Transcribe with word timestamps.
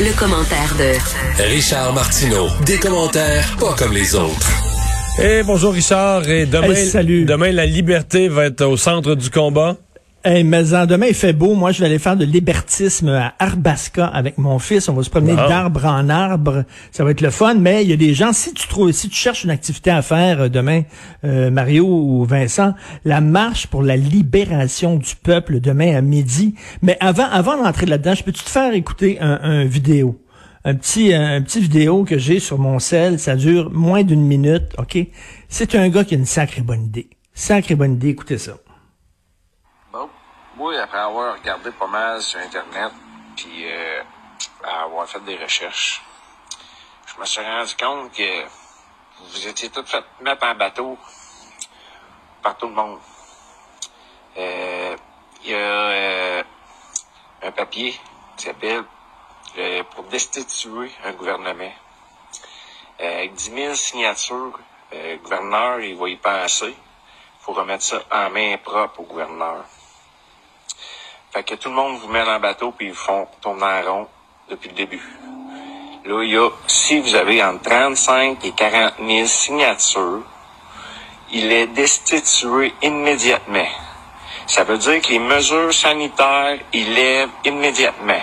Le, 0.00 0.04
le 0.06 0.12
commentaire 0.18 0.74
de 0.78 1.42
Richard 1.44 1.92
Martineau. 1.94 2.48
Des 2.64 2.76
commentaires 2.78 3.56
pas 3.60 3.74
comme 3.78 3.92
les 3.92 4.14
autres. 4.16 4.50
Eh 5.22 5.42
bonjour 5.44 5.72
Richard 5.72 6.28
et 6.28 6.44
demain 6.46 6.72
Hey, 6.74 6.86
salut. 6.88 7.24
demain 7.24 7.52
la 7.52 7.66
liberté 7.66 8.28
va 8.28 8.46
être 8.46 8.64
au 8.64 8.76
centre 8.76 9.14
du 9.14 9.30
combat. 9.30 9.76
Hey, 10.28 10.42
mais 10.42 10.74
en 10.74 10.86
demain, 10.86 11.06
il 11.06 11.14
fait 11.14 11.32
beau. 11.32 11.54
Moi, 11.54 11.70
je 11.70 11.78
vais 11.78 11.86
aller 11.86 12.00
faire 12.00 12.16
de 12.16 12.24
l'hébertisme 12.24 13.10
à 13.10 13.34
Arbaska 13.38 14.06
avec 14.06 14.38
mon 14.38 14.58
fils. 14.58 14.88
On 14.88 14.94
va 14.94 15.04
se 15.04 15.08
promener 15.08 15.34
Wow. 15.34 15.48
d'arbre 15.48 15.84
en 15.84 16.08
arbre. 16.08 16.64
Ça 16.90 17.04
va 17.04 17.12
être 17.12 17.20
le 17.20 17.30
fun. 17.30 17.54
Mais 17.54 17.84
il 17.84 17.90
y 17.90 17.92
a 17.92 17.96
des 17.96 18.12
gens, 18.12 18.32
si 18.32 18.52
tu 18.52 18.66
trouves, 18.66 18.90
si 18.90 19.08
tu 19.08 19.14
cherches 19.14 19.44
une 19.44 19.50
activité 19.50 19.92
à 19.92 20.02
faire 20.02 20.40
euh, 20.40 20.48
demain, 20.48 20.82
euh, 21.22 21.52
Mario 21.52 21.86
ou 21.86 22.24
Vincent, 22.24 22.74
la 23.04 23.20
marche 23.20 23.68
pour 23.68 23.84
la 23.84 23.96
libération 23.96 24.96
du 24.96 25.14
peuple 25.14 25.60
demain 25.60 25.94
à 25.94 26.00
midi. 26.00 26.56
Mais 26.82 26.96
avant, 26.98 27.30
avant 27.30 27.62
d'entrer 27.62 27.86
là-dedans, 27.86 28.16
je 28.16 28.24
peux-tu 28.24 28.42
te 28.42 28.50
faire 28.50 28.74
écouter 28.74 29.18
un, 29.20 29.38
un 29.40 29.64
vidéo? 29.64 30.20
Un 30.64 30.74
petit, 30.74 31.14
un 31.14 31.40
petit 31.40 31.60
vidéo 31.60 32.02
que 32.02 32.18
j'ai 32.18 32.40
sur 32.40 32.58
mon 32.58 32.80
sel. 32.80 33.20
Ça 33.20 33.36
dure 33.36 33.70
moins 33.70 34.02
d'une 34.02 34.22
minute. 34.26 34.74
OK? 34.78 34.98
C'est 35.48 35.76
un 35.76 35.88
gars 35.88 36.02
qui 36.02 36.16
a 36.16 36.18
une 36.18 36.26
sacrée 36.26 36.62
bonne 36.62 36.84
idée. 36.86 37.10
Sacrée 37.32 37.76
bonne 37.76 37.92
idée. 37.92 38.08
Écoutez 38.08 38.38
ça. 38.38 38.54
Moi, 40.56 40.74
après 40.80 40.96
avoir 40.96 41.34
regardé 41.34 41.70
pas 41.70 41.86
mal 41.86 42.22
sur 42.22 42.40
Internet, 42.40 42.90
puis 43.36 43.70
euh, 43.70 44.02
avoir 44.64 45.06
fait 45.06 45.20
des 45.20 45.36
recherches, 45.36 46.02
je 47.04 47.20
me 47.20 47.26
suis 47.26 47.42
rendu 47.42 47.76
compte 47.76 48.10
que 48.12 48.44
vous 49.20 49.48
étiez 49.48 49.68
tous 49.68 49.84
fait 49.84 50.02
mettre 50.22 50.46
en 50.46 50.54
bateau 50.54 50.96
par 52.42 52.56
tout 52.56 52.68
le 52.68 52.72
monde. 52.72 52.98
Euh, 54.38 54.96
Il 55.44 55.50
y 55.50 55.54
a 55.54 55.58
euh, 55.58 56.42
un 57.42 57.50
papier 57.52 58.00
qui 58.38 58.46
s'appelle 58.46 58.84
pour 59.90 60.04
destituer 60.04 60.90
un 61.04 61.12
gouvernement. 61.12 61.72
Avec 62.98 63.34
10 63.34 63.50
000 63.52 63.74
signatures, 63.74 64.58
le 64.90 65.16
gouverneur, 65.18 65.80
il 65.80 65.96
va 65.96 66.08
y 66.08 66.16
penser. 66.16 66.74
faut 67.40 67.52
remettre 67.52 67.84
ça 67.84 68.00
en 68.10 68.30
main 68.30 68.56
propre 68.56 69.00
au 69.00 69.02
gouverneur. 69.02 69.66
Fait 71.36 71.42
que 71.42 71.54
tout 71.54 71.68
le 71.68 71.74
monde 71.74 71.98
vous 71.98 72.08
met 72.08 72.24
dans 72.24 72.32
le 72.32 72.38
bateau 72.38 72.72
puis 72.72 72.86
ils 72.86 72.94
font 72.94 73.28
tourner 73.42 73.62
en 73.62 73.92
rond 73.92 74.06
depuis 74.48 74.70
le 74.70 74.74
début. 74.74 75.02
Là, 76.06 76.22
il 76.22 76.30
y 76.30 76.36
a, 76.38 76.48
si 76.66 76.98
vous 76.98 77.14
avez 77.14 77.44
entre 77.44 77.62
35 77.64 78.42
et 78.42 78.52
40 78.52 78.94
000 79.06 79.26
signatures, 79.26 80.22
il 81.32 81.52
est 81.52 81.66
destitué 81.66 82.72
immédiatement. 82.80 83.68
Ça 84.46 84.64
veut 84.64 84.78
dire 84.78 85.02
que 85.02 85.10
les 85.10 85.18
mesures 85.18 85.74
sanitaires, 85.74 86.58
ils 86.72 86.94
lèvent 86.94 87.28
immédiatement. 87.44 88.22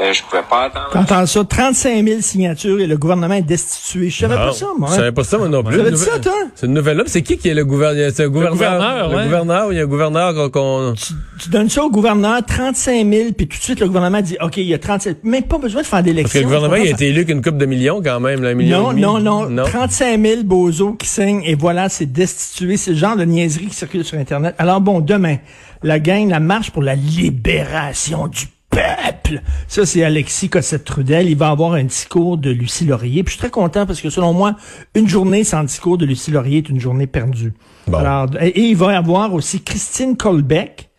Euh, 0.00 0.12
je 0.12 0.22
pouvais 0.22 0.42
pas 0.48 0.64
attendre. 0.64 0.88
T'entends 0.92 1.26
ça? 1.26 1.44
35 1.44 2.06
000 2.06 2.20
signatures 2.22 2.80
et 2.80 2.86
le 2.86 2.96
gouvernement 2.96 3.34
est 3.34 3.42
destitué. 3.42 4.08
Je 4.10 4.18
savais 4.20 4.34
pas 4.34 4.52
ça, 4.52 4.66
moi. 4.78 4.88
Je 4.90 4.94
savais 4.94 5.12
pas 5.12 5.24
ça 5.24 5.36
moi 5.38 5.48
non 5.48 5.62
plus. 5.62 5.76
Une 5.78 5.84
ça, 5.96 6.06
nouvelle- 6.06 6.20
toi? 6.22 6.32
C'est 6.54 6.66
une 6.66 6.74
nouvelle 6.74 6.96
là. 6.96 7.02
C'est 7.06 7.22
qui 7.22 7.36
qui 7.36 7.48
est 7.48 7.54
le 7.54 7.64
gouverneur 7.64 8.10
C'est 8.14 8.22
le 8.22 8.30
gouverneur? 8.30 8.52
gouverneur, 8.54 9.08
le 9.10 9.16
ouais. 9.16 9.24
gouverneur, 9.24 9.72
il 9.72 9.76
y 9.76 9.80
a 9.80 9.82
un 9.82 9.86
gouverneur 9.86 10.50
qu'on- 10.50 10.94
Tu 11.38 11.48
donnes 11.50 11.68
ça 11.68 11.82
au 11.84 11.90
gouverneur, 11.90 12.40
35 12.46 13.06
000, 13.12 13.32
puis 13.36 13.46
tout 13.48 13.58
de 13.58 13.62
suite, 13.62 13.80
le 13.80 13.86
gouvernement 13.88 14.20
dit, 14.22 14.36
OK, 14.40 14.56
il 14.58 14.64
y 14.66 14.74
a 14.74 14.78
37 14.78 15.24
Même 15.24 15.42
pas 15.44 15.58
besoin 15.58 15.82
de 15.82 15.86
faire 15.86 16.02
d'élection. 16.02 16.22
parce 16.24 16.32
que 16.34 16.38
le 16.38 16.44
gouvernement 16.46 16.76
il 16.76 16.88
a 16.88 16.90
été 16.92 17.08
élu 17.08 17.26
qu'une 17.26 17.42
coupe 17.42 17.58
de 17.58 17.66
millions 17.66 18.00
quand 18.02 18.20
même, 18.20 18.42
là, 18.42 18.50
un 18.50 18.54
million. 18.54 18.80
Non, 18.82 18.90
et 18.92 18.94
demi. 18.94 19.02
non, 19.02 19.50
non, 19.50 19.64
35 19.64 20.20
000 20.22 20.42
bozos 20.44 20.94
qui 20.98 21.08
signent 21.08 21.42
et 21.44 21.54
voilà, 21.54 21.88
c'est 21.88 22.06
destitué. 22.06 22.76
C'est 22.78 22.92
le 22.92 22.96
genre 22.96 23.16
de 23.16 23.24
niaiserie 23.24 23.66
qui 23.66 23.74
circule 23.76 24.04
sur 24.04 24.18
Internet. 24.18 24.54
Alors 24.58 24.80
bon, 24.80 25.00
demain, 25.00 25.36
la 25.82 25.98
gang, 25.98 26.28
la 26.28 26.40
marche 26.40 26.70
pour 26.70 26.82
la 26.82 26.94
libération 26.94 28.26
du 28.28 28.46
peuple. 28.80 29.42
Ça, 29.68 29.86
c'est 29.86 30.02
Alexis 30.02 30.48
Cossette-Trudel. 30.48 31.28
Il 31.28 31.36
va 31.36 31.50
avoir 31.50 31.72
un 31.72 31.84
discours 31.84 32.38
de 32.38 32.50
Lucie 32.50 32.84
Laurier. 32.84 33.22
Puis 33.22 33.34
je 33.34 33.38
suis 33.38 33.40
très 33.40 33.50
content 33.50 33.86
parce 33.86 34.00
que 34.00 34.10
selon 34.10 34.32
moi, 34.32 34.56
une 34.94 35.08
journée 35.08 35.44
sans 35.44 35.64
discours 35.64 35.98
de 35.98 36.06
Lucie 36.06 36.30
Laurier 36.30 36.58
est 36.58 36.68
une 36.68 36.80
journée 36.80 37.06
perdue. 37.06 37.52
Bon. 37.86 37.98
Alors, 37.98 38.28
et, 38.40 38.48
et 38.48 38.68
il 38.68 38.76
va 38.76 38.92
y 38.92 38.96
avoir 38.96 39.34
aussi 39.34 39.62
Christine 39.62 40.16
Colbeck, 40.16 40.90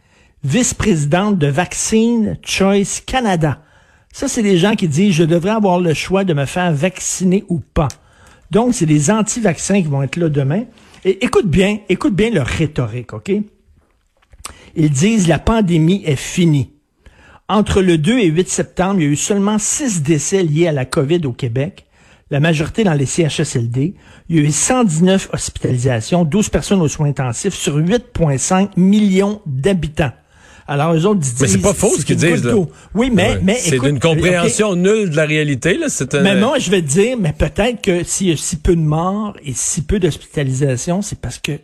vice-présidente 0.44 1.38
de 1.38 1.48
Vaccine 1.48 2.38
Choice 2.44 3.02
Canada. 3.06 3.62
Ça, 4.14 4.28
c'est 4.28 4.44
des 4.44 4.58
gens 4.58 4.76
qui 4.76 4.88
disent, 4.88 5.14
je 5.16 5.24
devrais 5.24 5.52
avoir 5.52 5.80
le 5.80 5.94
choix 5.94 6.24
de 6.24 6.34
me 6.34 6.46
faire 6.46 6.72
vacciner 6.74 7.46
ou 7.48 7.60
pas. 7.60 7.88
Donc, 8.50 8.74
c'est 8.74 8.86
des 8.86 9.10
anti-vaccins 9.10 9.82
qui 9.82 9.88
vont 9.88 10.04
être 10.04 10.18
là 10.18 10.28
demain. 10.28 10.64
Et 11.06 11.24
écoute 11.24 11.48
bien, 11.48 11.80
écoute 11.88 12.14
bien 12.14 12.30
leur 12.30 12.46
rhétorique, 12.46 13.14
OK? 13.14 13.32
Ils 14.76 14.90
disent, 14.90 15.28
la 15.28 15.40
pandémie 15.40 16.04
est 16.06 16.18
finie. 16.18 16.72
Entre 17.52 17.82
le 17.82 17.98
2 17.98 18.18
et 18.18 18.28
8 18.28 18.48
septembre, 18.48 19.02
il 19.02 19.04
y 19.04 19.08
a 19.08 19.10
eu 19.10 19.16
seulement 19.18 19.60
6 19.60 20.04
décès 20.04 20.42
liés 20.42 20.68
à 20.70 20.72
la 20.72 20.86
COVID 20.86 21.26
au 21.26 21.34
Québec, 21.34 21.86
la 22.30 22.40
majorité 22.40 22.86
dans 22.86 22.94
les 22.94 23.06
CHSLD. 23.06 23.94
Il 24.30 24.36
y 24.38 24.40
a 24.40 24.44
eu 24.44 24.52
119 24.54 25.32
hospitalisations, 25.34 26.24
12 26.24 26.48
personnes 26.48 26.80
aux 26.80 26.88
soins 26.88 27.10
intensifs 27.10 27.54
sur 27.54 27.78
8,5 27.78 28.70
millions 28.78 29.42
d'habitants. 29.46 30.14
Alors, 30.66 30.94
eux 30.94 31.06
autres 31.06 31.20
disent... 31.20 31.42
Mais 31.42 31.48
c'est 31.50 31.58
pas 31.58 31.74
faux 31.74 31.94
ce 32.00 32.06
qu'ils 32.06 32.16
disent, 32.16 32.46
là. 32.46 32.54
Oui, 32.96 33.12
mais... 33.14 33.32
Ouais. 33.32 33.40
mais 33.44 33.56
c'est 33.56 33.80
d'une 33.80 34.00
compréhension 34.00 34.78
nulle 34.78 35.10
de 35.10 35.18
la 35.18 35.26
réalité 35.26 35.76
là. 35.78 35.88
C'est 35.90 36.16
un- 36.16 36.22
mais 36.22 36.40
moi, 36.40 36.58
je 36.58 36.72
vais 36.72 36.82
te 36.82 36.88
dire, 36.88 37.18
mais 37.20 37.34
peut-être 37.34 37.82
que 37.82 38.06
s'il 38.06 38.28
y 38.30 38.32
a 38.32 38.38
si 38.38 38.56
peu 38.56 38.78
de 38.78 38.82
morts 38.82 39.36
et 39.44 39.52
si 39.54 39.82
peu 39.82 40.00
d'hospitalisations, 40.00 41.02
c'est 41.02 41.20
parce 41.20 41.40
que 41.40 41.60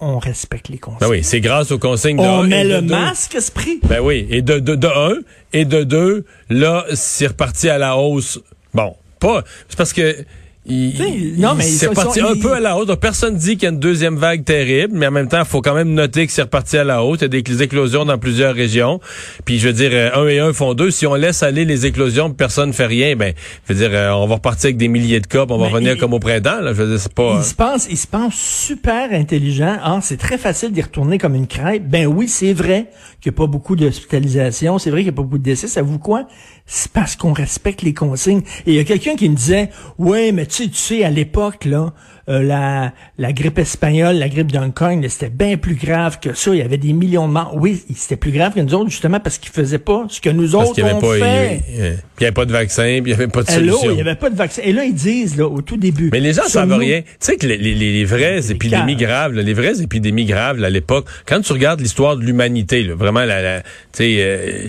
on 0.00 0.18
respecte 0.18 0.68
les 0.68 0.78
consignes. 0.78 0.98
Ben 1.00 1.08
oui, 1.08 1.24
c'est 1.24 1.40
grâce 1.40 1.70
aux 1.70 1.78
consignes 1.78 2.16
de 2.16 2.22
on 2.22 2.42
un 2.42 2.46
met 2.46 2.64
le 2.64 2.82
masque, 2.82 3.34
esprit. 3.34 3.80
Ben 3.84 4.00
oui, 4.00 4.26
et 4.30 4.42
de, 4.42 4.58
de, 4.58 4.74
de 4.74 4.88
un, 4.88 5.20
et 5.52 5.64
de 5.64 5.84
deux, 5.84 6.24
là, 6.50 6.84
c'est 6.94 7.28
reparti 7.28 7.68
à 7.68 7.78
la 7.78 7.96
hausse. 7.96 8.40
Bon, 8.72 8.96
pas, 9.20 9.44
c'est 9.68 9.78
parce 9.78 9.92
que, 9.92 10.24
il, 10.66 10.96
sais, 10.96 11.04
non, 11.36 11.54
mais 11.54 11.64
c'est 11.64 11.86
ils 11.90 11.94
sont- 11.96 12.12
ils- 12.14 12.22
un 12.22 12.40
peu 12.40 12.52
à 12.54 12.60
la 12.60 12.76
hausse. 12.76 12.86
Donc, 12.86 13.00
personne 13.00 13.36
dit 13.36 13.56
qu'il 13.56 13.64
y 13.64 13.66
a 13.66 13.70
une 13.70 13.78
deuxième 13.80 14.16
vague 14.16 14.44
terrible, 14.44 14.96
mais 14.96 15.06
en 15.06 15.10
même 15.10 15.28
temps, 15.28 15.40
il 15.40 15.44
faut 15.44 15.60
quand 15.60 15.74
même 15.74 15.92
noter 15.92 16.26
que 16.26 16.32
c'est 16.32 16.42
reparti 16.42 16.78
à 16.78 16.84
la 16.84 17.02
hausse. 17.04 17.18
Il 17.20 17.22
y 17.22 17.38
a 17.38 17.42
des 17.42 17.62
éclosions 17.62 18.04
dans 18.04 18.16
plusieurs 18.18 18.54
régions. 18.54 19.00
Puis, 19.44 19.58
je 19.58 19.66
veux 19.68 19.74
dire, 19.74 19.90
euh, 19.92 20.10
un 20.14 20.26
et 20.28 20.38
un 20.38 20.52
font 20.52 20.72
deux. 20.74 20.90
Si 20.90 21.06
on 21.06 21.14
laisse 21.14 21.42
aller 21.42 21.64
les 21.64 21.84
éclosions, 21.86 22.30
personne 22.30 22.68
ne 22.68 22.72
fait 22.74 22.86
rien, 22.86 23.14
ben, 23.16 23.34
je 23.68 23.72
veux 23.74 23.78
dire, 23.78 23.90
euh, 23.92 24.10
on 24.12 24.26
va 24.26 24.36
repartir 24.36 24.68
avec 24.68 24.76
des 24.78 24.88
milliers 24.88 25.20
de 25.20 25.26
cas, 25.26 25.44
puis 25.44 25.54
on 25.54 25.58
va 25.58 25.66
Mais 25.66 25.72
revenir 25.72 25.92
il- 25.94 25.98
comme 25.98 26.14
au 26.14 26.18
printemps. 26.18 26.60
Là. 26.62 26.72
Je 26.72 26.82
veux 26.82 26.88
dire, 26.90 27.00
c'est 27.00 27.12
pas. 27.12 27.36
Il 27.38 27.44
se 27.44 27.54
pense, 27.54 27.86
il 27.90 27.96
se 27.98 28.06
pense 28.06 28.34
super 28.34 29.12
intelligent. 29.12 29.76
Ah, 29.82 29.98
c'est 30.02 30.16
très 30.16 30.38
facile 30.38 30.72
d'y 30.72 30.80
retourner 30.82 31.18
comme 31.18 31.34
une 31.34 31.46
crêpe. 31.46 31.86
Ben 31.88 32.06
oui, 32.06 32.26
c'est 32.28 32.52
vrai 32.54 32.86
qu'il 33.20 33.30
n'y 33.32 33.36
a 33.36 33.38
pas 33.38 33.46
beaucoup 33.46 33.76
d'hospitalisation. 33.76 34.78
C'est 34.78 34.90
vrai 34.90 35.00
qu'il 35.00 35.10
n'y 35.10 35.14
a 35.14 35.16
pas 35.16 35.22
beaucoup 35.22 35.38
de 35.38 35.42
décès. 35.42 35.66
Ça 35.68 35.82
vous 35.82 35.98
quoi? 35.98 36.26
C'est 36.66 36.90
parce 36.92 37.14
qu'on 37.16 37.32
respecte 37.34 37.82
les 37.82 37.92
consignes. 37.92 38.40
Et 38.66 38.72
il 38.72 38.74
y 38.74 38.78
a 38.78 38.84
quelqu'un 38.84 39.16
qui 39.16 39.28
me 39.28 39.34
disait, 39.36 39.68
ouais, 39.98 40.32
mais 40.32 40.46
tu 40.46 40.53
tu 40.62 40.70
sais, 40.74 41.04
à 41.04 41.10
l'époque, 41.10 41.64
là, 41.64 41.92
euh, 42.30 42.42
la, 42.42 42.92
la 43.18 43.32
grippe 43.34 43.58
espagnole, 43.58 44.16
la 44.16 44.28
grippe 44.30 44.50
d'Hong 44.50 44.72
Kong, 44.72 45.04
c'était 45.08 45.28
bien 45.28 45.56
plus 45.58 45.74
grave 45.74 46.18
que 46.20 46.32
ça. 46.32 46.52
Il 46.52 46.58
y 46.58 46.62
avait 46.62 46.78
des 46.78 46.92
millions 46.94 47.28
de 47.28 47.32
morts. 47.34 47.54
Oui, 47.54 47.82
c'était 47.94 48.16
plus 48.16 48.30
grave 48.32 48.54
que 48.54 48.60
nous 48.60 48.72
autres, 48.74 48.88
justement, 48.90 49.20
parce 49.20 49.36
qu'ils 49.38 49.52
faisaient 49.52 49.78
pas 49.78 50.06
ce 50.08 50.20
que 50.22 50.30
nous 50.30 50.50
parce 50.52 50.64
autres, 50.64 50.74
qu'il 50.74 50.84
y 50.84 50.86
avait 50.86 50.96
on 50.96 51.00
pas, 51.00 51.16
il 51.16 51.22
fait. 51.22 51.28
avait- 51.28 51.62
euh, 51.78 51.94
puis 51.94 52.00
il 52.20 52.22
y 52.22 52.26
avait 52.26 52.32
pas 52.34 52.44
de 52.46 52.52
vaccin, 52.52 52.82
puis 53.02 53.02
il 53.04 53.10
y 53.10 53.14
avait 53.14 53.28
pas 53.28 53.42
de 53.42 53.50
Hello, 53.50 53.72
solution. 53.72 53.90
il 53.90 53.94
n'y 53.96 54.00
avait 54.00 54.14
pas 54.14 54.30
de 54.30 54.36
vaccin. 54.36 54.62
Et 54.64 54.72
là, 54.72 54.84
ils 54.84 54.94
disent, 54.94 55.36
là, 55.36 55.46
au 55.46 55.60
tout 55.60 55.76
début. 55.76 56.08
Mais 56.12 56.20
les 56.20 56.32
gens 56.32 56.42
savent 56.44 56.68
sommes-nous- 56.68 56.78
rien. 56.78 57.02
Tu 57.02 57.08
sais 57.18 57.36
que 57.36 57.46
les, 57.46 57.58
les- 57.58 57.74
les 57.74 58.04
vraies 58.06 58.50
épidémies 58.50 58.96
graves, 58.96 59.32
là, 59.34 59.42
les 59.42 59.54
vraies 59.54 59.82
épidémies 59.82 60.24
graves 60.24 60.58
là, 60.58 60.68
à 60.68 60.70
l'époque, 60.70 61.06
quand 61.26 61.40
tu 61.42 61.52
regardes 61.52 61.80
l'histoire 61.80 62.16
de 62.16 62.22
l'humanité, 62.24 62.84
vraiment, 62.88 63.24
la, 63.24 63.42
la, 63.42 63.60
tu 63.62 63.66
sais, 63.92 64.14
euh, 64.20 64.68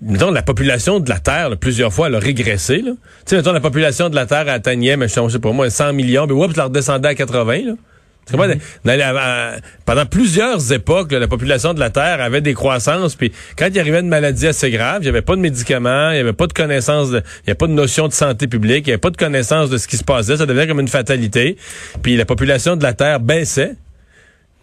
mettons, 0.00 0.30
la 0.30 0.42
population 0.42 1.00
de 1.00 1.08
la 1.08 1.18
Terre, 1.18 1.50
là, 1.50 1.56
plusieurs 1.56 1.92
fois, 1.92 2.08
elle 2.08 2.14
a 2.14 2.18
régressé. 2.18 2.82
Tu 2.82 2.92
sais, 3.26 3.36
mettons, 3.36 3.52
la 3.52 3.60
population 3.60 4.08
de 4.08 4.14
la 4.14 4.26
Terre 4.26 4.48
atteignait, 4.48 4.96
mais 4.96 5.08
je 5.08 5.28
sais 5.28 5.38
pas 5.38 5.52
moi, 5.52 5.70
100 5.70 5.92
millions, 5.92 6.26
mais 6.26 6.32
oups, 6.32 6.56
la 6.56 6.64
redescendait 6.64 7.08
à 7.08 7.14
80. 7.14 7.60
Là. 7.66 7.72
Mhm. 8.30 8.58
Les- 8.84 9.00
à- 9.00 9.56
pendant 9.86 10.04
plusieurs 10.04 10.70
époques, 10.74 11.12
là, 11.12 11.18
la 11.18 11.28
population 11.28 11.72
de 11.72 11.80
la 11.80 11.88
Terre 11.88 12.20
avait 12.20 12.42
des 12.42 12.52
croissances, 12.52 13.14
puis 13.16 13.32
quand 13.56 13.68
il 13.72 13.80
arrivait 13.80 14.00
une 14.00 14.08
maladie 14.08 14.46
assez 14.46 14.70
grave, 14.70 14.98
il 15.00 15.04
n'y 15.04 15.08
avait 15.08 15.22
pas 15.22 15.34
de 15.34 15.40
médicaments, 15.40 16.10
il 16.10 16.14
n'y 16.16 16.20
avait 16.20 16.34
pas 16.34 16.46
de 16.46 16.52
connaissance, 16.52 17.10
de- 17.10 17.20
il 17.20 17.22
n'y 17.22 17.50
avait 17.52 17.54
pas 17.54 17.66
de 17.68 17.72
notion 17.72 18.06
de 18.06 18.12
santé 18.12 18.46
publique, 18.46 18.86
il 18.86 18.90
n'y 18.90 18.92
avait 18.92 18.98
pas 19.00 19.08
de 19.08 19.16
connaissance 19.16 19.70
de 19.70 19.78
ce 19.78 19.88
qui 19.88 19.96
se 19.96 20.04
passait, 20.04 20.36
ça 20.36 20.44
devenait 20.44 20.66
comme 20.66 20.80
une 20.80 20.88
fatalité. 20.88 21.56
Puis 22.02 22.16
la 22.18 22.26
population 22.26 22.76
de 22.76 22.82
la 22.82 22.92
Terre 22.92 23.18
baissait. 23.20 23.76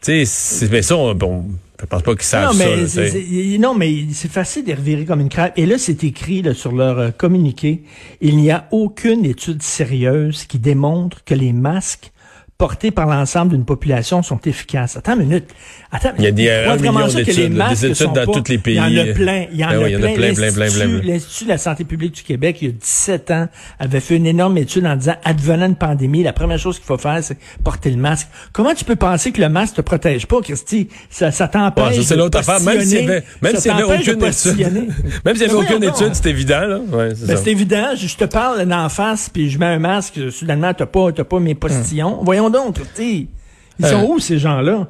Tu 0.03 0.25
sais, 0.27 0.67
mais 0.71 0.83
ça, 0.83 0.95
on, 0.95 1.17
on- 1.23 1.45
Je 1.79 1.85
pense 1.85 2.01
pas 2.03 2.13
qu'ils 2.15 2.23
savent 2.23 2.53
non, 2.53 2.53
ça. 2.53 2.65
mais 2.65 2.75
là, 2.77 2.87
sais. 2.87 3.09
c'est- 3.09 3.57
non, 3.57 3.75
mais 3.75 4.05
c'est 4.13 4.31
facile 4.31 4.63
de 4.63 4.71
revirer 4.73 5.05
comme 5.05 5.19
une 5.19 5.29
crêpe. 5.29 5.53
Et 5.57 5.65
là, 5.65 5.77
c'est 5.77 6.03
écrit 6.03 6.41
là, 6.41 6.53
sur 6.53 6.71
leur 6.71 6.97
euh, 6.99 7.11
communiqué, 7.11 7.83
il 8.21 8.37
n'y 8.37 8.49
a 8.51 8.67
aucune 8.71 9.25
étude 9.25 9.61
sérieuse 9.61 10.45
qui 10.45 10.57
démontre 10.59 11.23
que 11.25 11.33
les 11.33 11.51
masques 11.53 12.11
portés 12.57 12.89
par 12.91 13.05
l'ensemble 13.07 13.51
d'une 13.51 13.65
population 13.65 14.23
sont 14.23 14.39
efficaces. 14.45 14.95
Attends 14.95 15.15
une 15.19 15.27
minute. 15.27 15.45
Attends, 15.91 16.11
Il 16.17 16.23
y 16.23 16.27
a 16.27 16.31
des, 16.31 16.47
euh, 16.47 16.71
un 16.71 16.77
million 16.77 17.05
d'études, 17.07 17.27
études 17.83 18.13
dans 18.13 18.25
tous 18.25 18.47
les 18.49 18.61
Il 18.65 18.73
y 18.75 18.79
en 18.79 18.83
pays. 18.85 18.99
a 19.01 19.13
plein. 19.13 19.45
Il 19.51 19.57
y 19.59 19.65
en 19.65 19.69
Ben 19.71 19.75
a 19.75 19.79
oui, 19.79 19.85
il 19.89 19.91
y 19.91 19.95
en 19.97 19.99
a 19.99 20.01
plein. 20.13 20.13
plein, 20.15 20.33
plein, 20.33 20.51
plein, 20.53 20.65
L'Institut- 21.03 21.45
plein. 21.45 21.45
De 21.47 21.49
la 21.51 21.57
santé 21.57 21.83
publique 21.83 22.15
du 22.15 22.23
Québec, 22.23 22.57
il 22.61 22.67
y 22.67 22.71
a 22.71 22.73
17 22.73 23.31
ans, 23.31 23.47
avait 23.77 23.99
fait 23.99 24.15
une 24.15 24.25
énorme 24.25 24.57
étude 24.57 24.85
en 24.85 24.95
disant, 24.95 25.15
advenant 25.25 25.65
une 25.65 25.75
pandémie, 25.75 26.23
la 26.23 26.31
première 26.31 26.57
chose 26.57 26.77
qu'il 26.77 26.85
faut 26.85 26.97
faire, 26.97 27.21
c'est 27.21 27.37
porter 27.61 27.89
le 27.91 27.97
masque. 27.97 28.27
Comment 28.53 28.73
tu 28.73 28.85
peux 28.85 28.95
penser 28.95 29.33
que 29.33 29.41
le 29.41 29.49
masque 29.49 29.75
te 29.75 29.81
protège 29.81 30.25
pas, 30.25 30.39
Christy? 30.41 30.87
Ça, 31.09 31.31
ça 31.31 31.49
t'empêche 31.49 31.85
Ouais, 31.87 31.93
ça, 31.95 32.01
c'est 32.03 32.15
l'autre 32.15 32.37
affaire. 32.39 32.61
Même 32.61 32.79
s'il 32.81 33.01
y 33.01 33.03
avait, 33.03 33.23
même 33.41 33.55
ça 33.55 33.59
s'il 33.61 33.71
y 33.71 33.73
avait 33.73 33.81
t'empêche 33.83 34.05
de 34.05 34.11
aucune 34.13 34.27
étude, 34.27 34.93
même 35.25 35.35
s'il 35.35 35.45
y 35.47 35.49
avait 35.49 35.53
aucune 35.59 35.83
étude, 35.83 36.09
c'est 36.13 36.29
évident, 36.29 36.61
là. 36.61 36.79
Ouais, 36.79 37.09
c'est 37.15 37.27
Ben, 37.27 37.47
évident, 37.47 37.87
je, 37.97 38.07
je 38.07 38.15
te 38.15 38.23
parle 38.25 38.65
d'en 38.65 38.87
face, 38.87 39.29
puis 39.29 39.49
je 39.49 39.59
mets 39.59 39.65
un 39.65 39.79
masque, 39.79 40.19
soudainement, 40.31 40.73
t'as 40.73 40.85
pas, 40.85 41.11
t'as 41.11 41.25
pas 41.25 41.39
mes 41.39 41.53
postillons. 41.55 42.21
Voyons 42.23 42.44
donc, 42.49 42.75
Christy. 42.75 43.27
Ils 43.79 43.85
sont 43.85 44.01
Euh. 44.01 44.05
où, 44.07 44.19
ces 44.19 44.39
gens-là? 44.39 44.87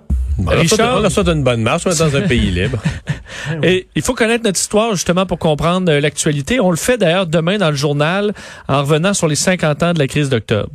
Richard- 0.48 0.98
on 0.98 1.00
leur 1.02 1.12
souhaite 1.12 1.30
une 1.30 1.44
bonne 1.44 1.62
marche, 1.62 1.84
on 1.88 1.92
est 1.92 1.98
dans 2.00 2.16
un 2.16 2.22
pays 2.22 2.52
libre. 2.52 2.78
Et 3.64 3.88
il 3.96 4.02
faut 4.02 4.14
connaître 4.14 4.44
notre 4.44 4.60
histoire 4.60 4.92
justement 4.92 5.26
pour 5.26 5.40
comprendre 5.40 5.90
euh, 5.92 6.02
l'actualité. 6.02 6.60
On 6.60 6.72
le 6.72 6.76
fait 6.78 6.98
d'ailleurs 6.98 7.26
demain 7.26 7.58
dans 7.58 7.70
le 7.70 7.76
journal 7.76 8.34
en 8.68 8.82
revenant 8.82 9.14
sur 9.14 9.28
les 9.28 9.36
50 9.36 9.82
ans 9.84 9.94
de 9.94 10.00
la 10.00 10.08
crise 10.08 10.30
d'octobre. 10.30 10.72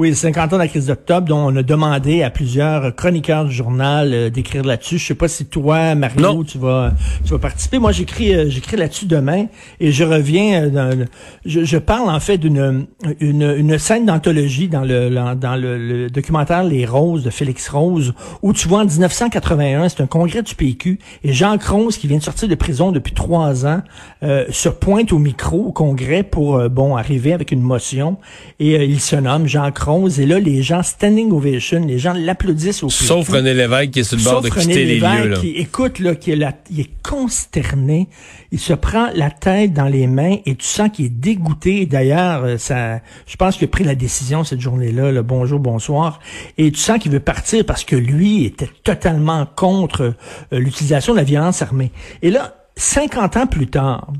Oui, 0.00 0.14
50 0.14 0.52
ans 0.52 0.56
de 0.58 0.62
la 0.62 0.68
crise 0.68 0.86
d'octobre, 0.86 1.26
dont 1.26 1.52
on 1.52 1.56
a 1.56 1.62
demandé 1.64 2.22
à 2.22 2.30
plusieurs 2.30 2.94
chroniqueurs 2.94 3.46
du 3.46 3.52
journal 3.52 4.14
euh, 4.14 4.30
d'écrire 4.30 4.62
là-dessus. 4.62 4.96
Je 4.96 5.04
sais 5.08 5.16
pas 5.16 5.26
si 5.26 5.46
toi, 5.46 5.96
Mario, 5.96 6.20
Non. 6.20 6.44
tu 6.44 6.56
vas 6.56 6.92
tu 7.24 7.32
vas 7.32 7.40
participer. 7.40 7.80
Moi, 7.80 7.90
j'écris 7.90 8.32
euh, 8.32 8.48
j'écris 8.48 8.76
là-dessus 8.76 9.06
demain 9.06 9.46
et 9.80 9.90
je 9.90 10.04
reviens 10.04 10.62
euh, 10.62 10.70
dans 10.70 11.04
je, 11.44 11.64
je 11.64 11.78
parle 11.78 12.10
en 12.10 12.20
fait 12.20 12.38
d'une 12.38 12.86
une, 13.18 13.42
une 13.58 13.76
scène 13.76 14.06
d'anthologie 14.06 14.68
dans 14.68 14.82
le 14.84 15.10
dans 15.34 15.56
le, 15.56 15.76
le 15.76 16.08
documentaire 16.10 16.62
Les 16.62 16.86
Roses 16.86 17.24
de 17.24 17.30
Félix 17.30 17.68
Rose 17.68 18.14
où 18.42 18.52
tu 18.52 18.68
vois 18.68 18.82
en 18.82 18.84
1981, 18.84 19.88
c'est 19.88 20.00
un 20.00 20.06
congrès 20.06 20.44
du 20.44 20.54
PQ 20.54 21.00
et 21.24 21.32
Jean 21.32 21.58
Cros 21.58 21.88
qui 21.88 22.06
vient 22.06 22.18
de 22.18 22.22
sortir 22.22 22.46
de 22.46 22.54
prison 22.54 22.92
depuis 22.92 23.14
trois 23.14 23.66
ans 23.66 23.82
euh, 24.22 24.44
se 24.50 24.68
pointe 24.68 25.12
au 25.12 25.18
micro 25.18 25.56
au 25.56 25.72
congrès 25.72 26.22
pour 26.22 26.70
bon 26.70 26.94
arriver 26.94 27.32
avec 27.32 27.50
une 27.50 27.62
motion 27.62 28.16
et 28.60 28.84
il 28.84 29.00
se 29.00 29.16
nomme 29.16 29.48
Jean 29.48 29.72
Et 30.18 30.26
là 30.26 30.38
les 30.38 30.62
gens 30.62 30.82
standing 30.82 31.32
ovation, 31.32 31.84
les 31.86 31.98
gens 31.98 32.12
l'applaudissent 32.12 32.82
au 32.82 32.90
Sauf 32.90 33.26
PQ. 33.26 33.38
René 33.38 33.54
Lévesque 33.54 33.90
qui 33.90 34.00
est 34.00 34.04
sur 34.04 34.18
le 34.18 34.22
bord 34.22 34.32
Sauf 34.34 34.44
de 34.44 34.50
René 34.50 34.66
quitter 34.66 34.84
les 34.84 35.00
lieux, 35.00 35.28
là. 35.28 35.36
qui 35.38 35.48
écoute 35.52 35.98
là, 35.98 36.14
qui 36.14 36.32
est 36.32 36.36
là, 36.36 36.52
il 36.70 36.80
est 36.80 36.90
consterné, 37.02 38.08
il 38.52 38.58
se 38.58 38.74
prend 38.74 39.08
la 39.14 39.30
tête 39.30 39.72
dans 39.72 39.86
les 39.86 40.06
mains 40.06 40.36
et 40.44 40.56
tu 40.56 40.66
sens 40.66 40.90
qu'il 40.92 41.06
est 41.06 41.08
dégoûté. 41.08 41.86
D'ailleurs, 41.86 42.44
euh, 42.44 42.58
ça, 42.58 43.00
je 43.26 43.36
pense 43.36 43.56
qu'il 43.56 43.64
a 43.64 43.68
pris 43.68 43.84
la 43.84 43.94
décision 43.94 44.44
cette 44.44 44.60
journée-là, 44.60 45.10
le 45.10 45.22
bonjour, 45.22 45.58
bonsoir, 45.58 46.20
et 46.58 46.70
tu 46.70 46.78
sens 46.78 46.98
qu'il 46.98 47.12
veut 47.12 47.20
partir 47.20 47.64
parce 47.64 47.84
que 47.84 47.96
lui 47.96 48.44
était 48.44 48.70
totalement 48.84 49.46
contre 49.56 50.14
euh, 50.52 50.58
l'utilisation 50.58 51.14
de 51.14 51.18
la 51.18 51.24
violence 51.24 51.62
armée. 51.62 51.92
Et 52.20 52.30
là, 52.30 52.54
50 52.76 53.36
ans 53.38 53.46
plus 53.46 53.68
tard, 53.68 54.12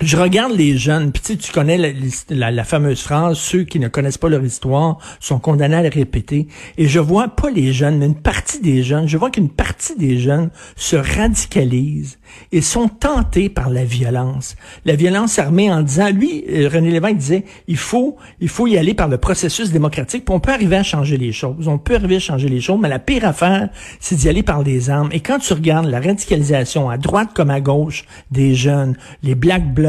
je 0.00 0.16
regarde 0.18 0.52
les 0.52 0.76
jeunes, 0.76 1.10
puis 1.10 1.38
tu 1.38 1.52
connais 1.52 1.94
la, 2.28 2.64
fameuse 2.64 3.00
phrase, 3.00 3.38
ceux 3.38 3.64
qui 3.64 3.80
ne 3.80 3.88
connaissent 3.88 4.18
pas 4.18 4.28
leur 4.28 4.44
histoire 4.44 4.98
sont 5.20 5.38
condamnés 5.38 5.76
à 5.76 5.82
la 5.82 5.88
répéter. 5.88 6.48
Et 6.76 6.86
je 6.86 6.98
vois 6.98 7.28
pas 7.28 7.48
les 7.50 7.72
jeunes, 7.72 7.98
mais 7.98 8.06
une 8.06 8.14
partie 8.14 8.60
des 8.60 8.82
jeunes, 8.82 9.08
je 9.08 9.16
vois 9.16 9.30
qu'une 9.30 9.48
partie 9.48 9.96
des 9.96 10.18
jeunes 10.18 10.50
se 10.76 10.96
radicalisent 10.96 12.18
et 12.52 12.60
sont 12.60 12.88
tentés 12.88 13.48
par 13.48 13.70
la 13.70 13.84
violence. 13.84 14.56
La 14.84 14.96
violence 14.96 15.38
armée 15.38 15.72
en 15.72 15.80
disant, 15.80 16.10
lui, 16.10 16.44
euh, 16.50 16.68
René 16.70 16.90
Lévesque 16.90 17.16
disait, 17.16 17.44
il 17.66 17.78
faut, 17.78 18.16
il 18.40 18.50
faut 18.50 18.66
y 18.66 18.76
aller 18.76 18.92
par 18.92 19.08
le 19.08 19.16
processus 19.16 19.70
démocratique, 19.70 20.26
puis 20.26 20.34
on 20.34 20.40
peut 20.40 20.52
arriver 20.52 20.76
à 20.76 20.82
changer 20.82 21.16
les 21.16 21.32
choses. 21.32 21.68
On 21.68 21.78
peut 21.78 21.94
arriver 21.94 22.16
à 22.16 22.20
changer 22.20 22.48
les 22.48 22.60
choses, 22.60 22.78
mais 22.80 22.90
la 22.90 22.98
pire 22.98 23.24
affaire, 23.24 23.70
c'est 24.00 24.16
d'y 24.16 24.28
aller 24.28 24.42
par 24.42 24.62
les 24.62 24.90
armes. 24.90 25.08
Et 25.12 25.20
quand 25.20 25.38
tu 25.38 25.54
regardes 25.54 25.86
la 25.86 26.00
radicalisation 26.00 26.90
à 26.90 26.98
droite 26.98 27.30
comme 27.32 27.50
à 27.50 27.60
gauche 27.60 28.04
des 28.30 28.54
jeunes, 28.54 28.96
les 29.22 29.34
black 29.34 29.72
blocs, 29.72 29.85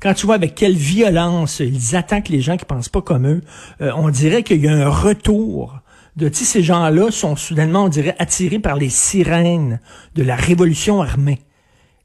quand 0.00 0.14
tu 0.14 0.26
vois 0.26 0.34
avec 0.36 0.54
quelle 0.54 0.76
violence 0.76 1.60
ils 1.60 1.96
attaquent 1.96 2.28
les 2.28 2.40
gens 2.40 2.56
qui 2.56 2.64
pensent 2.64 2.88
pas 2.88 3.02
comme 3.02 3.26
eux, 3.26 3.40
euh, 3.80 3.90
on 3.96 4.08
dirait 4.08 4.42
qu'il 4.42 4.64
y 4.64 4.68
a 4.68 4.72
un 4.72 4.88
retour 4.88 5.80
de 6.16 6.28
ces 6.32 6.62
gens-là 6.62 7.10
sont 7.10 7.36
soudainement, 7.36 7.84
on 7.84 7.88
dirait, 7.88 8.14
attirés 8.18 8.58
par 8.58 8.76
les 8.76 8.90
sirènes 8.90 9.80
de 10.14 10.22
la 10.22 10.36
révolution 10.36 11.00
armée. 11.00 11.40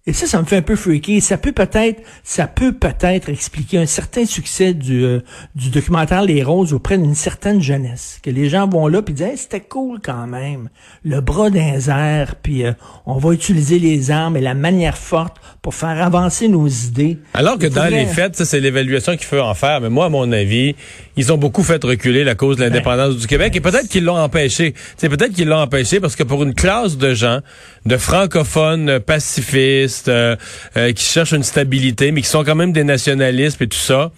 Et 0.07 0.13
ça, 0.13 0.25
ça 0.25 0.39
me 0.39 0.45
fait 0.45 0.55
un 0.55 0.61
peu 0.61 0.77
freaky. 0.77 1.19
Ça 1.19 1.37
peut 1.37 1.51
peut-être, 1.51 2.01
ça 2.23 2.47
peut 2.47 2.71
peut-être 2.71 3.27
expliquer 3.27 3.77
un 3.77 3.85
certain 3.85 4.25
succès 4.25 4.73
du, 4.73 5.03
euh, 5.03 5.19
du 5.53 5.69
documentaire 5.69 6.23
Les 6.23 6.41
Roses 6.43 6.71
auprès 6.73 6.97
d'une 6.97 7.13
certaine 7.13 7.61
jeunesse. 7.61 8.19
Que 8.23 8.29
les 8.29 8.47
gens 8.47 8.69
vont 8.69 8.87
là 8.87 9.01
puis 9.01 9.13
disent, 9.13 9.25
Hey, 9.27 9.37
c'était 9.37 9.59
cool 9.59 9.99
quand 10.01 10.25
même. 10.25 10.69
Le 11.03 11.19
bras 11.19 11.49
d'un 11.49 11.77
air, 11.89 12.35
puis 12.41 12.65
euh, 12.65 12.71
on 13.05 13.17
va 13.17 13.33
utiliser 13.33 13.79
les 13.79 14.09
armes 14.09 14.37
et 14.37 14.41
la 14.41 14.53
manière 14.53 14.97
forte 14.97 15.35
pour 15.61 15.75
faire 15.75 16.01
avancer 16.01 16.47
nos 16.47 16.67
idées. 16.67 17.17
Alors 17.33 17.57
que 17.57 17.67
dans 17.67 17.83
faudrait- 17.83 17.89
les 17.99 18.05
faits, 18.05 18.37
ça, 18.37 18.45
c'est 18.45 18.61
l'évaluation 18.61 19.11
qu'il 19.17 19.25
faut 19.25 19.39
en 19.39 19.53
faire. 19.55 19.81
Mais 19.81 19.89
moi, 19.89 20.05
à 20.05 20.09
mon 20.09 20.31
avis, 20.31 20.75
ils 21.17 21.33
ont 21.33 21.37
beaucoup 21.37 21.63
fait 21.63 21.83
reculer 21.83 22.23
la 22.23 22.35
cause 22.35 22.55
de 22.55 22.63
l'indépendance 22.63 23.17
du 23.17 23.27
Québec 23.27 23.53
et 23.57 23.59
peut-être 23.61 23.89
qu'ils 23.89 24.05
l'ont 24.05 24.17
empêché. 24.17 24.73
C'est 24.95 25.09
peut-être 25.09 25.33
qu'ils 25.33 25.49
l'ont 25.49 25.59
empêché 25.59 25.99
parce 25.99 26.15
que 26.15 26.23
pour 26.23 26.43
une 26.43 26.53
classe 26.53 26.97
de 26.97 27.13
gens, 27.13 27.41
de 27.85 27.97
francophones 27.97 28.99
pacifistes, 29.01 29.96
euh, 30.07 30.35
euh, 30.75 30.93
qui 30.93 31.03
cherchent 31.03 31.33
une 31.33 31.43
stabilité, 31.43 32.11
mais 32.11 32.21
qui 32.21 32.27
sont 32.27 32.43
quand 32.43 32.55
même 32.55 32.73
des 32.73 32.83
nationalistes 32.83 33.61
et 33.61 33.67
tout 33.67 33.77
ça, 33.77 34.11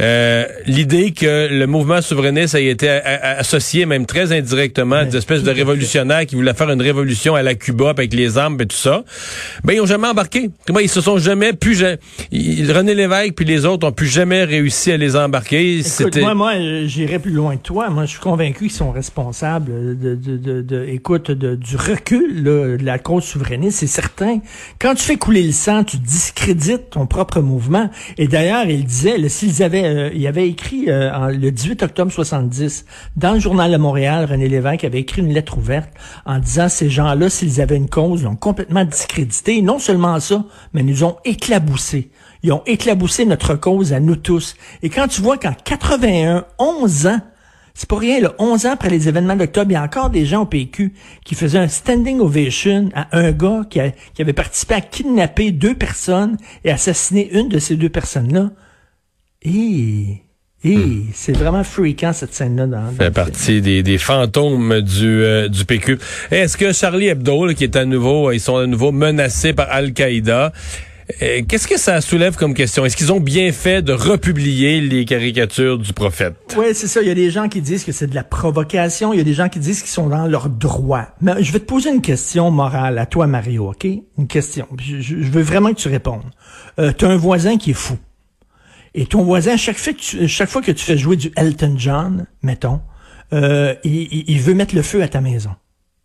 euh, 0.00 0.44
l'idée 0.66 1.12
que 1.12 1.48
le 1.50 1.66
mouvement 1.66 2.00
souverainiste 2.02 2.54
a 2.54 2.60
été 2.60 2.88
a- 2.88 3.02
a- 3.04 3.38
associé 3.38 3.86
même 3.86 4.06
très 4.06 4.32
indirectement 4.32 4.96
à 4.96 5.04
des 5.04 5.16
espèces 5.16 5.42
de 5.42 5.50
révolutionnaires 5.50 6.26
qui 6.26 6.34
voulaient 6.34 6.54
faire 6.54 6.70
une 6.70 6.82
révolution 6.82 7.34
à 7.34 7.42
la 7.42 7.54
Cuba 7.54 7.90
avec 7.90 8.12
les 8.14 8.38
armes 8.38 8.56
et 8.60 8.66
tout 8.66 8.76
ça, 8.76 9.04
ben 9.64 9.74
ils 9.74 9.80
ont 9.80 9.86
jamais 9.86 10.08
embarqué. 10.08 10.50
Comment 10.66 10.80
ils 10.80 10.88
se 10.88 11.00
sont 11.00 11.18
jamais 11.18 11.52
ils- 12.30 12.70
René 12.72 12.94
Lévesque 12.94 13.34
puis 13.36 13.44
les 13.44 13.64
autres 13.66 13.86
ont 13.86 13.92
plus 13.92 14.06
jamais 14.08 14.44
réussi 14.44 14.92
à 14.92 14.96
les 14.96 15.14
embarquer. 15.16 15.78
Écoute, 15.80 16.16
moi, 16.20 16.34
moi, 16.34 16.52
j'irais 16.86 17.18
plus 17.18 17.32
loin 17.32 17.56
que 17.56 17.62
toi. 17.62 17.90
Moi, 17.90 18.04
je 18.06 18.10
suis 18.12 18.20
convaincu 18.20 18.64
qu'ils 18.64 18.70
sont 18.72 18.90
responsables 18.92 19.98
de, 19.98 20.14
de, 20.14 20.36
de, 20.36 20.62
de- 20.62 20.84
écoute, 20.88 21.30
du 21.30 21.76
recul 21.76 22.42
là, 22.44 22.76
de 22.76 22.84
la 22.84 22.98
cause 22.98 23.24
souverainiste, 23.24 23.78
c'est 23.80 23.86
certain. 23.86 24.40
Quand 24.80 24.94
tu 24.94 25.02
fais 25.04 25.16
couler 25.16 25.42
le 25.42 25.52
sang, 25.52 25.84
tu 25.84 25.96
discrédites 25.98 26.90
ton 26.90 27.06
propre 27.06 27.40
mouvement. 27.40 27.90
Et 28.18 28.28
d'ailleurs, 28.28 28.64
il 28.66 28.84
disait, 28.84 29.28
s'ils 29.28 29.62
avaient, 29.62 29.81
euh, 29.84 30.10
il 30.14 30.26
avait 30.26 30.48
écrit 30.48 30.86
euh, 30.88 31.28
le 31.30 31.50
18 31.50 31.82
octobre 31.82 32.10
70 32.10 32.84
dans 33.16 33.34
le 33.34 33.40
journal 33.40 33.70
de 33.70 33.76
Montréal, 33.76 34.26
René 34.30 34.48
Lévesque 34.48 34.84
avait 34.84 35.00
écrit 35.00 35.22
une 35.22 35.32
lettre 35.32 35.58
ouverte 35.58 35.90
en 36.26 36.38
disant 36.38 36.68
ces 36.68 36.90
gens-là, 36.90 37.28
s'ils 37.28 37.60
avaient 37.60 37.76
une 37.76 37.88
cause, 37.88 38.24
l'ont 38.24 38.36
complètement 38.36 38.84
discrédité. 38.84 39.62
Non 39.62 39.78
seulement 39.78 40.18
ça, 40.20 40.44
mais 40.72 40.82
nous 40.82 41.04
ont 41.04 41.16
éclaboussés. 41.24 42.10
Ils 42.42 42.52
ont 42.52 42.62
éclaboussé 42.66 43.24
notre 43.24 43.54
cause 43.54 43.92
à 43.92 44.00
nous 44.00 44.16
tous. 44.16 44.56
Et 44.82 44.90
quand 44.90 45.08
tu 45.08 45.22
vois 45.22 45.38
qu'en 45.38 45.52
81, 45.52 46.44
11 46.58 47.06
ans, 47.06 47.20
c'est 47.74 47.88
pas 47.88 47.98
rien, 47.98 48.20
là, 48.20 48.34
11 48.38 48.66
ans 48.66 48.72
après 48.72 48.90
les 48.90 49.08
événements 49.08 49.36
d'octobre, 49.36 49.70
il 49.70 49.74
y 49.74 49.76
a 49.76 49.82
encore 49.82 50.10
des 50.10 50.26
gens 50.26 50.42
au 50.42 50.46
PQ 50.46 50.92
qui 51.24 51.34
faisaient 51.34 51.58
un 51.58 51.68
standing 51.68 52.20
ovation 52.20 52.90
à 52.94 53.16
un 53.16 53.32
gars 53.32 53.62
qui, 53.68 53.80
qui 54.14 54.22
avait 54.22 54.34
participé 54.34 54.74
à 54.74 54.80
kidnapper 54.80 55.52
deux 55.52 55.74
personnes 55.74 56.36
et 56.64 56.70
assassiner 56.70 57.32
une 57.32 57.48
de 57.48 57.58
ces 57.58 57.76
deux 57.76 57.88
personnes-là. 57.88 58.50
Et, 59.44 60.22
et 60.64 60.78
c'est 61.14 61.36
vraiment 61.36 61.64
freakant 61.64 62.12
cette 62.12 62.34
scène-là. 62.34 62.66
Dans, 62.66 62.80
dans 62.82 62.92
Hmm. 62.92 62.96
fait 62.96 63.10
partie 63.10 63.60
des, 63.60 63.82
des 63.82 63.98
fantômes 63.98 64.80
du, 64.80 65.06
euh, 65.22 65.48
du 65.48 65.64
PQ. 65.64 65.98
Est-ce 66.30 66.56
que 66.56 66.72
Charlie 66.72 67.08
Hebdo, 67.08 67.46
là, 67.46 67.54
qui 67.54 67.64
est 67.64 67.76
à 67.76 67.84
nouveau, 67.84 68.30
ils 68.32 68.40
sont 68.40 68.56
à 68.56 68.66
nouveau 68.66 68.92
menacés 68.92 69.52
par 69.52 69.68
Al-Qaïda, 69.70 70.52
euh, 71.20 71.42
qu'est-ce 71.48 71.66
que 71.66 71.76
ça 71.78 72.00
soulève 72.00 72.36
comme 72.36 72.54
question? 72.54 72.84
Est-ce 72.86 72.96
qu'ils 72.96 73.12
ont 73.12 73.18
bien 73.20 73.50
fait 73.50 73.82
de 73.82 73.92
republier 73.92 74.80
les 74.80 75.04
caricatures 75.04 75.76
du 75.78 75.92
prophète? 75.92 76.34
Oui, 76.56 76.66
c'est 76.74 76.86
ça. 76.86 77.02
Il 77.02 77.08
y 77.08 77.10
a 77.10 77.14
des 77.14 77.30
gens 77.30 77.48
qui 77.48 77.60
disent 77.60 77.82
que 77.84 77.90
c'est 77.90 78.06
de 78.06 78.14
la 78.14 78.22
provocation. 78.22 79.12
Il 79.12 79.18
y 79.18 79.20
a 79.20 79.24
des 79.24 79.34
gens 79.34 79.48
qui 79.48 79.58
disent 79.58 79.80
qu'ils 79.80 79.90
sont 79.90 80.08
dans 80.08 80.28
leur 80.28 80.48
droit. 80.48 81.08
Mais 81.20 81.42
je 81.42 81.52
vais 81.52 81.58
te 81.58 81.64
poser 81.64 81.90
une 81.90 82.00
question 82.02 82.52
morale 82.52 82.98
à 82.98 83.06
toi, 83.06 83.26
Mario, 83.26 83.70
OK? 83.70 83.84
Une 83.84 84.28
question. 84.28 84.68
Je, 84.80 85.00
je- 85.00 85.16
je 85.20 85.28
veux 85.30 85.42
vraiment 85.42 85.70
que 85.70 85.80
tu 85.80 85.88
répondes. 85.88 86.22
Euh, 86.78 86.92
tu 86.96 87.04
as 87.04 87.08
un 87.08 87.16
voisin 87.16 87.58
qui 87.58 87.72
est 87.72 87.74
fou. 87.74 87.98
Et 88.94 89.06
ton 89.06 89.22
voisin, 89.22 89.56
chaque 89.56 89.78
fois 89.78 90.62
que 90.62 90.72
tu, 90.72 90.84
fais 90.84 90.98
jouer 90.98 91.16
du 91.16 91.32
Elton 91.36 91.74
John, 91.76 92.26
mettons, 92.42 92.80
euh, 93.32 93.74
il 93.84 94.40
veut 94.40 94.54
mettre 94.54 94.74
le 94.74 94.82
feu 94.82 95.02
à 95.02 95.08
ta 95.08 95.20
maison. 95.20 95.54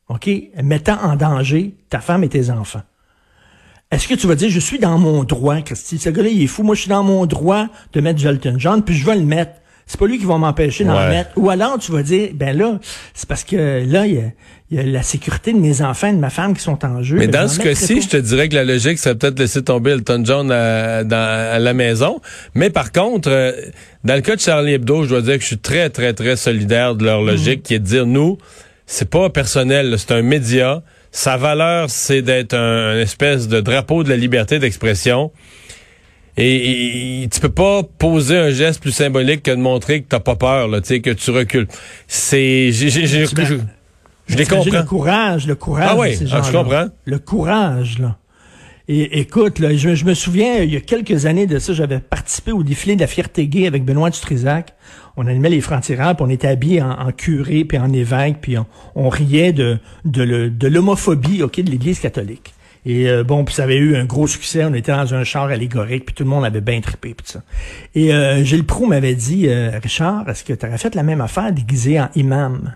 OK? 0.09 0.29
Mettant 0.63 0.97
en 1.01 1.15
danger 1.15 1.75
ta 1.89 1.99
femme 1.99 2.23
et 2.23 2.29
tes 2.29 2.49
enfants. 2.49 2.83
Est-ce 3.91 4.07
que 4.07 4.15
tu 4.15 4.27
vas 4.27 4.35
dire, 4.35 4.49
je 4.49 4.59
suis 4.59 4.79
dans 4.79 4.97
mon 4.97 5.23
droit, 5.23 5.61
Christy? 5.61 5.97
Ce 5.97 6.09
gars-là, 6.09 6.29
il 6.29 6.41
est 6.41 6.47
fou. 6.47 6.63
Moi, 6.63 6.75
je 6.75 6.81
suis 6.81 6.89
dans 6.89 7.03
mon 7.03 7.25
droit 7.25 7.67
de 7.93 8.01
mettre 8.01 8.19
du 8.19 8.27
Elton 8.27 8.55
John, 8.57 8.83
puis 8.83 8.95
je 8.95 9.05
vais 9.05 9.15
le 9.15 9.23
mettre. 9.23 9.61
C'est 9.87 9.97
pas 9.99 10.05
lui 10.05 10.19
qui 10.19 10.25
va 10.25 10.37
m'empêcher 10.37 10.83
d'en 10.83 10.97
Ouais. 10.97 11.09
mettre. 11.09 11.29
Ou 11.37 11.49
alors, 11.49 11.79
tu 11.79 11.91
vas 11.93 12.03
dire, 12.03 12.29
ben 12.33 12.55
là, 12.57 12.77
c'est 13.13 13.27
parce 13.27 13.43
que 13.45 13.55
là, 13.89 14.05
il 14.05 14.13
y 14.15 14.17
a, 14.19 14.23
il 14.69 14.77
y 14.77 14.79
a 14.81 14.83
la 14.83 15.01
sécurité 15.01 15.53
de 15.53 15.57
mes 15.59 15.81
enfants 15.81 16.07
et 16.09 16.13
de 16.13 16.17
ma 16.19 16.29
femme 16.29 16.53
qui 16.53 16.61
sont 16.61 16.83
en 16.85 17.01
jeu. 17.01 17.15
Mais 17.17 17.27
Ben, 17.27 17.43
dans 17.43 17.47
ce 17.47 17.59
cas-ci, 17.61 18.01
je 18.01 18.09
te 18.09 18.17
dirais 18.17 18.49
que 18.49 18.55
la 18.55 18.65
logique, 18.65 18.97
c'est 18.99 19.15
peut-être 19.15 19.39
laisser 19.39 19.63
tomber 19.63 19.91
Elton 19.91 20.21
John 20.25 20.51
à, 20.51 21.05
dans- 21.05 21.15
à 21.53 21.57
la 21.57 21.73
maison. 21.73 22.19
Mais 22.53 22.69
par 22.69 22.91
contre, 22.91 23.29
euh, 23.31 23.53
dans 24.03 24.15
le 24.15 24.21
cas 24.21 24.35
de 24.35 24.41
Charlie 24.41 24.73
Hebdo, 24.73 25.03
je 25.05 25.09
dois 25.09 25.21
dire 25.21 25.35
que 25.35 25.41
je 25.41 25.47
suis 25.47 25.57
très, 25.57 25.89
très, 25.89 26.11
très 26.13 26.35
solidaire 26.35 26.95
de 26.95 27.03
Mhm. 27.03 27.05
leur 27.05 27.21
logique, 27.21 27.63
qui 27.63 27.73
est 27.75 27.79
de 27.79 27.85
dire, 27.85 28.05
nous, 28.05 28.37
c'est 28.85 29.09
pas 29.09 29.29
personnel, 29.29 29.95
c'est 29.97 30.11
un 30.11 30.21
média. 30.21 30.83
Sa 31.13 31.37
valeur, 31.37 31.89
c'est 31.89 32.21
d'être 32.21 32.53
un, 32.53 32.89
un 32.95 32.99
espèce 32.99 33.47
de 33.47 33.61
drapeau 33.61 34.03
de 34.03 34.09
la 34.09 34.17
liberté 34.17 34.59
d'expression. 34.59 35.31
Et, 36.37 37.23
et 37.23 37.27
tu 37.29 37.39
peux 37.39 37.49
pas 37.49 37.81
poser 37.83 38.37
un 38.37 38.51
geste 38.51 38.79
plus 38.81 38.91
symbolique 38.91 39.43
que 39.43 39.51
de 39.51 39.55
montrer 39.55 40.01
que 40.01 40.07
t'as 40.07 40.19
pas 40.19 40.35
peur, 40.35 40.67
là, 40.67 40.81
tu 40.81 40.89
sais, 40.89 41.01
que 41.01 41.09
tu 41.09 41.31
recules. 41.31 41.67
C'est, 42.07 42.71
j'ai, 42.71 42.89
je, 42.89 43.17
les 44.35 44.45
comprends. 44.45 44.79
Le 44.79 44.83
courage, 44.83 45.47
le 45.47 45.55
courage. 45.55 45.89
Ah 45.91 45.97
oui, 45.97 46.11
de 46.11 46.15
ces 46.15 46.33
ah, 46.33 46.41
je 46.45 46.51
comprends. 46.51 46.85
Le 47.05 47.19
courage, 47.19 47.97
là. 47.99 48.17
Et 48.89 49.19
écoute, 49.19 49.59
là, 49.59 49.75
je, 49.75 49.95
je 49.95 50.05
me 50.05 50.13
souviens, 50.13 50.59
il 50.59 50.71
y 50.71 50.77
a 50.77 50.79
quelques 50.79 51.25
années 51.25 51.45
de 51.45 51.59
ça, 51.59 51.73
j'avais 51.73 51.99
participé 51.99 52.53
au 52.53 52.63
défilé 52.63 52.95
de 52.95 53.01
la 53.01 53.07
fierté 53.07 53.47
gay 53.47 53.67
avec 53.67 53.83
Benoît 53.83 54.09
Dutrisac. 54.09 54.75
On 55.17 55.27
animait 55.27 55.49
les 55.49 55.59
francs-tireurs, 55.59 56.15
puis 56.15 56.25
on 56.25 56.29
était 56.29 56.47
habillés 56.47 56.81
en, 56.81 56.91
en 56.91 57.11
curé, 57.11 57.65
puis 57.65 57.77
en 57.77 57.91
évêque, 57.91 58.37
puis 58.39 58.57
on, 58.57 58.65
on 58.95 59.09
riait 59.09 59.51
de, 59.51 59.79
de, 60.05 60.47
de 60.47 60.67
l'homophobie, 60.67 61.43
ok, 61.43 61.59
de 61.59 61.71
l'Église 61.71 61.99
catholique. 61.99 62.53
Et 62.87 63.09
euh, 63.09 63.25
bon, 63.25 63.43
puis 63.43 63.53
ça 63.53 63.63
avait 63.63 63.75
eu 63.75 63.97
un 63.97 64.05
gros 64.05 64.27
succès. 64.27 64.63
On 64.63 64.73
était 64.73 64.93
dans 64.93 65.13
un 65.13 65.25
char 65.25 65.43
allégorique, 65.43 66.05
puis 66.05 66.15
tout 66.15 66.23
le 66.23 66.29
monde 66.29 66.45
avait 66.45 66.61
bien 66.61 66.79
trippé, 66.79 67.13
puis 67.13 67.27
ça. 67.27 67.41
Et 67.93 68.13
euh, 68.13 68.41
Gilles 68.45 68.65
Proux 68.65 68.85
m'avait 68.85 69.13
dit, 69.13 69.49
euh, 69.49 69.77
Richard, 69.83 70.27
est-ce 70.29 70.45
que 70.45 70.53
tu 70.53 70.65
aurais 70.65 70.77
fait 70.77 70.95
la 70.95 71.03
même 71.03 71.19
affaire 71.19 71.51
déguisé 71.51 71.99
en 71.99 72.07
imam? 72.15 72.73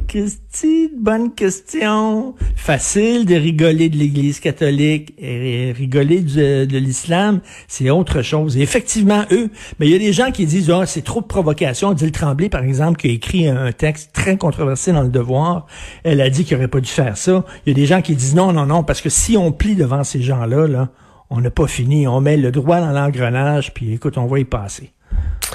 Christy, 0.00 0.90
bonne 0.96 1.34
question. 1.34 2.34
Facile 2.56 3.26
de 3.26 3.34
rigoler 3.34 3.88
de 3.88 3.96
l'Église 3.96 4.40
catholique 4.40 5.14
et 5.18 5.72
rigoler 5.72 6.20
de 6.20 6.78
l'islam, 6.78 7.40
c'est 7.68 7.90
autre 7.90 8.22
chose. 8.22 8.56
Effectivement, 8.56 9.24
eux, 9.30 9.50
mais 9.78 9.86
il 9.86 9.92
y 9.92 9.94
a 9.94 9.98
des 9.98 10.12
gens 10.12 10.30
qui 10.30 10.46
disent, 10.46 10.70
ah, 10.70 10.86
c'est 10.86 11.02
trop 11.02 11.20
de 11.20 11.26
provocation. 11.26 11.88
Odile 11.88 12.12
Tremblay, 12.12 12.48
par 12.48 12.64
exemple, 12.64 12.98
qui 12.98 13.08
a 13.08 13.10
écrit 13.10 13.48
un 13.48 13.72
texte 13.72 14.12
très 14.12 14.36
controversé 14.36 14.92
dans 14.92 15.02
Le 15.02 15.08
Devoir, 15.08 15.66
elle 16.04 16.20
a 16.20 16.30
dit 16.30 16.44
qu'il 16.44 16.56
aurait 16.56 16.68
pas 16.68 16.80
dû 16.80 16.90
faire 16.90 17.16
ça. 17.16 17.44
Il 17.66 17.70
y 17.70 17.72
a 17.72 17.74
des 17.74 17.86
gens 17.86 18.02
qui 18.02 18.14
disent, 18.14 18.34
non, 18.34 18.52
non, 18.52 18.66
non, 18.66 18.84
parce 18.84 19.00
que 19.00 19.10
si 19.10 19.36
on 19.36 19.52
plie 19.52 19.74
devant 19.74 20.04
ces 20.04 20.22
gens-là, 20.22 20.66
là, 20.66 20.88
on 21.30 21.40
n'a 21.40 21.50
pas 21.50 21.66
fini. 21.66 22.06
On 22.06 22.20
met 22.20 22.36
le 22.36 22.50
droit 22.50 22.80
dans 22.80 22.92
l'engrenage, 22.92 23.72
puis 23.72 23.94
écoute, 23.94 24.18
on 24.18 24.26
va 24.26 24.38
y 24.38 24.44
passer. 24.44 24.92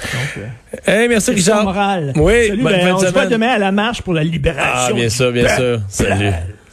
Donc, 0.00 0.44
euh, 0.44 0.90
Hey, 0.92 1.08
merci 1.08 1.30
Richard. 1.32 1.64
moral. 1.64 2.12
Oui, 2.16 2.48
Salut, 2.48 2.62
bonne 2.62 2.72
ben, 2.72 2.80
fin 2.80 2.88
de 2.88 2.92
on 2.94 2.98
se 3.00 3.06
voit 3.12 3.26
demain 3.26 3.48
à 3.48 3.58
la 3.58 3.72
marche 3.72 4.02
pour 4.02 4.14
la 4.14 4.22
libération. 4.24 4.88
Ah, 4.90 4.92
bien 4.94 5.08
sûr, 5.08 5.32
bien 5.32 5.48
sûr. 5.56 5.80
Salut. 5.88 6.30